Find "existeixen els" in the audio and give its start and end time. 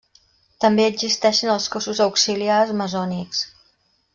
0.93-1.67